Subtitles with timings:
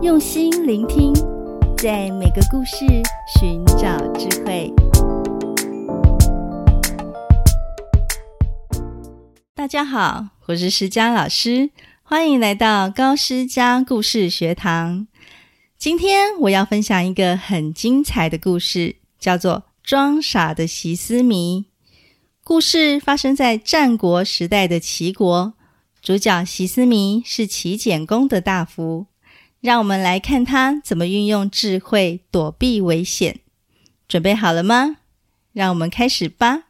[0.00, 1.12] 用心聆听，
[1.76, 2.86] 在每个故事
[3.36, 4.72] 寻找智慧。
[9.56, 11.70] 大家好，我是诗佳老师，
[12.04, 15.08] 欢迎来到高诗佳故事学堂。
[15.76, 21.66] 今天我要分享一个很精彩的故事，叫做《装傻的席思迷》。
[22.44, 25.54] 故事发生在战国时代的齐国，
[26.00, 29.06] 主角席思迷是齐简公的大夫。
[29.60, 33.40] 让我们来看他怎么运用智慧躲避危险。
[34.06, 34.98] 准备好了吗？
[35.52, 36.64] 让我们开始吧。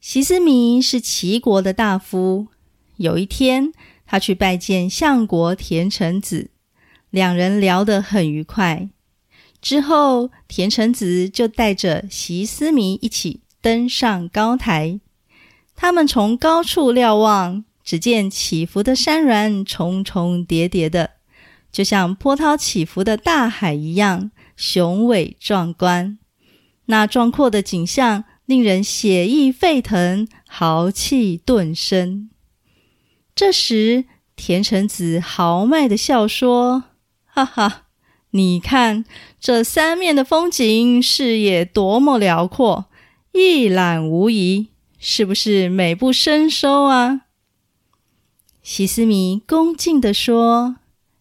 [0.00, 2.48] 席思弥是齐国的大夫。
[2.96, 3.72] 有一天，
[4.06, 6.50] 他去拜见相国田成子，
[7.10, 8.88] 两人聊得很愉快。
[9.60, 15.00] 之后，田成子就带着席思弥一起登上高台。
[15.74, 17.64] 他们从高处瞭望。
[17.86, 21.12] 只见起伏的山峦重重叠叠的，
[21.70, 26.18] 就像波涛起伏的大海一样雄伟壮观。
[26.86, 32.28] 那壮阔的景象令人血意沸腾，豪气顿生。
[33.36, 36.84] 这时，田成子豪迈的笑说
[37.24, 37.82] ：“哈哈，
[38.30, 39.04] 你看
[39.38, 42.86] 这三面的风景，视野多么辽阔，
[43.32, 47.22] 一览无遗，是不是美不胜收啊？”
[48.68, 50.78] 席思弥恭敬地说：“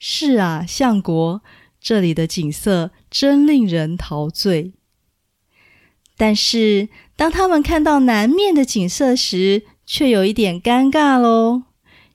[0.00, 1.42] 是啊，相国，
[1.78, 4.72] 这里的景色真令人陶醉。”
[6.16, 11.64] 但是，当他们看到南面的景色时，却有一点尴尬喽。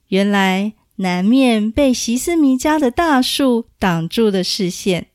[0.08, 5.06] 原来，南面被席思弥家的大树挡住了视线。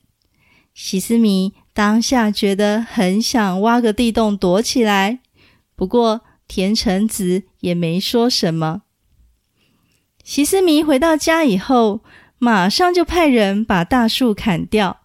[0.72, 5.18] 席思弥当下觉得很想挖个地洞躲起来，
[5.76, 8.84] 不过田成子也没说什么。
[10.28, 12.02] 席思弥回到家以后，
[12.36, 15.00] 马上就派人把大树砍掉，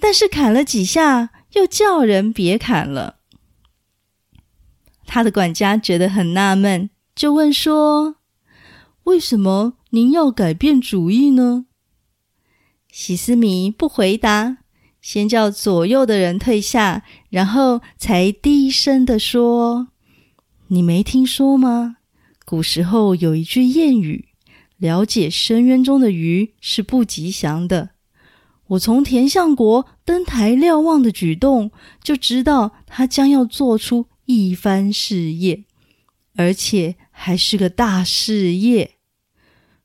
[0.00, 3.16] 但是砍了几下，又叫人别砍了。
[5.06, 8.16] 他的管家觉得很纳闷，就问说
[9.04, 11.64] ：“为什么您要改变主意呢？”
[12.92, 14.58] 席思弥不回答，
[15.00, 19.88] 先叫左右的人退下，然后才低声地说
[20.68, 21.96] ：“你没听说吗？”
[22.44, 24.28] 古时候有一句谚语
[24.76, 27.90] ：“了解深渊中的鱼是不吉祥的。”
[28.68, 31.70] 我从田相国登台瞭望的举动，
[32.02, 35.64] 就知道他将要做出一番事业，
[36.36, 38.92] 而且还是个大事业。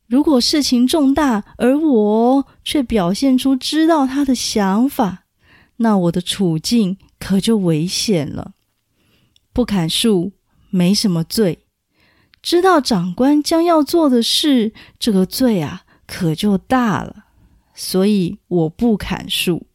[0.07, 5.25] 如果事情重大，而我却表现出知道他的想法，
[5.77, 8.53] 那我的处境可就危险了。
[9.51, 10.31] 不砍树，
[10.69, 11.66] 没什么罪。
[12.47, 17.25] 知道长官将要做的事，这个罪啊可就大了，
[17.75, 19.67] 所以我不砍树。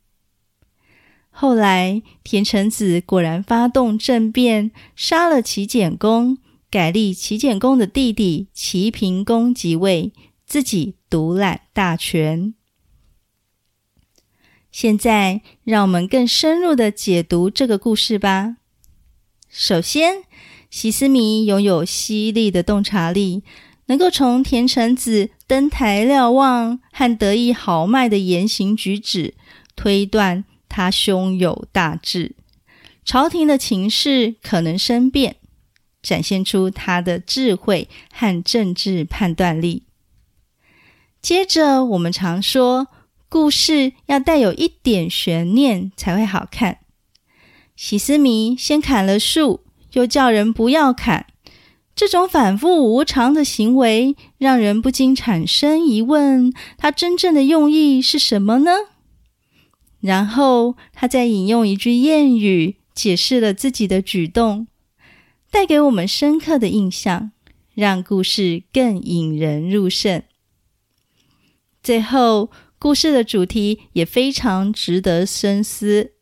[1.29, 6.39] 后来田成子果然发动政变，杀了齐简公，
[6.71, 10.15] 改立齐简公的弟弟齐平公即位，
[10.47, 12.55] 自己独揽大权。
[14.71, 18.57] 现在让我们更深入的解读这个故事吧。
[19.51, 20.23] 首先，
[20.73, 23.43] 席思弥拥有犀利的洞察力，
[23.87, 29.35] 能够从田成子登台瞭望和得意豪迈的言行举止，
[29.77, 32.35] 推断他胸有大志，
[33.05, 35.37] 朝廷的情势可能生变，
[36.03, 39.83] 展现出他的智慧和政治判断力。
[41.21, 42.89] 接着，我们常说，
[43.29, 46.79] 故事要带有一点悬念才会好看。
[47.77, 49.62] 喜思弥先砍了树。
[49.93, 51.27] 又叫人不要砍，
[51.95, 58.73] 这种反复无常的行为，让人不禁产生疑问：他真正的用意是什么呢？
[60.01, 64.67] 然后他再引用一句谚语，解释了自己的举动，
[65.51, 67.31] 带给我们深刻的印象，
[67.75, 70.23] 让故事更引人入胜。
[71.83, 76.13] 最后，故事的主题也非常值得深思：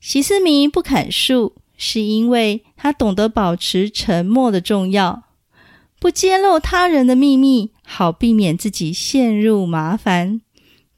[0.00, 1.54] 席思明不砍树。
[1.82, 5.22] 是因为他懂得保持沉默的重要，
[5.98, 10.42] 不揭露他人的秘密，好避免自己陷入麻烦。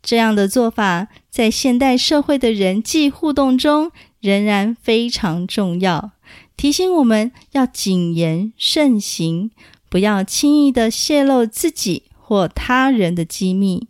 [0.02, 6.11] 这样的做法在现代社会的人际互动中仍然非常重要，
[6.56, 9.52] 提醒我们要谨言慎行，
[9.88, 13.87] 不要轻易的泄露自己或他人的机密。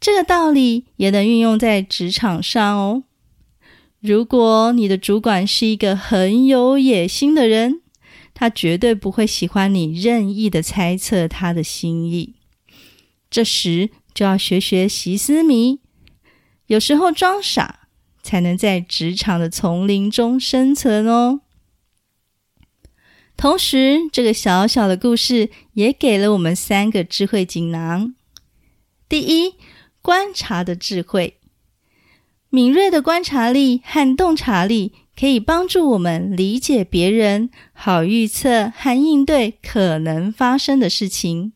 [0.00, 3.02] 这个道理也能运用在职场上哦。
[4.00, 7.82] 如果你的主管是一个很有野心的人，
[8.32, 12.34] 他绝对不会喜欢你任意的猜测他的心意。
[13.28, 15.80] 这时就要学学席思迷，
[16.68, 17.88] 有时候装傻，
[18.22, 21.42] 才能在职场的丛林中生存哦。
[23.36, 28.14] 同时，这个小小的故事也给了我们三个智慧锦囊：
[29.08, 29.56] 第一，
[30.00, 31.39] 观察的智慧。
[32.52, 41.52] 敏锐的观察力和洞察力可以帮助我们理解别人，好预测和应对可能发生的事情。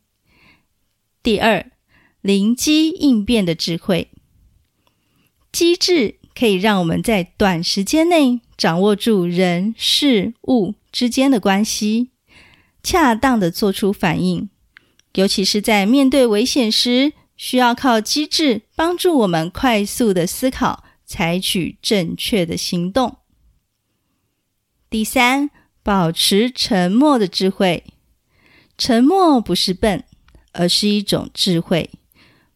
[1.21, 1.67] 第二，
[2.21, 4.11] 灵机应变的智慧，
[5.51, 12.11] 机智可以让我们在短时间内掌握住人事物之间的关系，
[12.85, 14.49] 恰当的做出反应，
[15.15, 17.15] 尤其是在面对危险时。
[17.37, 23.19] 需要靠机智帮助我们快速的思考，采取正确的行动。
[24.89, 25.51] 第三，
[25.83, 27.85] 保持沉默的智慧。
[28.77, 30.05] 沉默不是笨，
[30.53, 31.91] 而是一种智慧。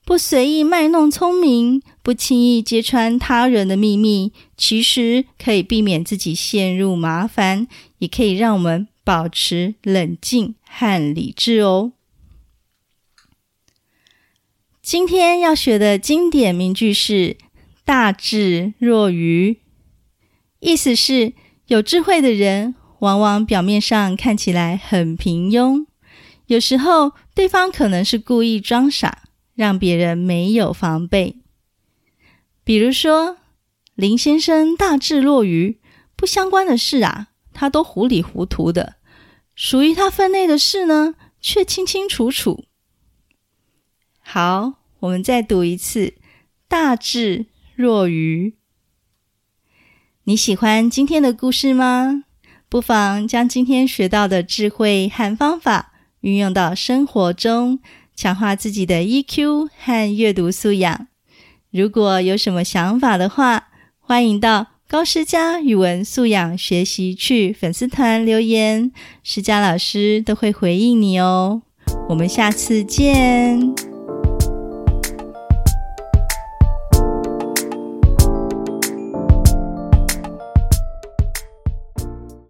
[0.04, 7.68] 不随意卖弄聪明，不轻易揭穿他人的秘密，其实可以避免自己陷入麻烦，
[7.98, 11.92] 也可以让我们保持冷静和理智哦。
[14.80, 17.36] 今天要学的经典名句是
[17.88, 19.60] “大智若愚”，
[20.60, 21.32] 意思是
[21.68, 25.86] 有智慧的人往往表面上看起来很平庸，
[26.48, 29.22] 有时候对方可能是故意装傻，
[29.54, 31.38] 让别人没有防备。
[32.62, 33.38] 比如说，
[33.94, 35.80] 林先生大智若愚，
[36.14, 38.96] 不相关的事啊，他都糊里糊涂的；
[39.54, 42.66] 属于他分内的事呢，却清清楚楚。
[44.20, 44.74] 好。
[45.00, 46.14] 我们再读一次
[46.66, 47.46] “大智
[47.78, 48.54] 若愚”。
[50.26, 52.24] 你喜欢今天的故事吗？
[52.68, 55.92] 不妨将今天学到的智慧和方法
[56.22, 57.78] 运用到生活中，
[58.16, 61.06] 强化自己的 EQ 和阅读素养。
[61.70, 63.68] 如果有什么想法的话，
[64.00, 68.90] 欢迎到高诗佳语文素养学习去粉丝团留言，
[69.22, 71.62] 诗佳老师都会回应你哦。
[72.08, 73.87] 我们下次见。